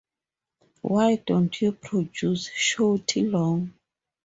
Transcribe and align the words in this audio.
Why 0.81 1.17
don't 1.17 1.61
you 1.61 1.73
produce 1.73 2.49
Shorty 2.49 3.21
Long? 3.21 3.75